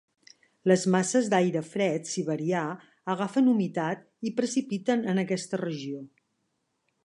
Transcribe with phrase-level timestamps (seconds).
[0.69, 2.63] Les masses d'aire fred siberià
[3.15, 6.05] agafen humitat i precipiten en aquesta regió.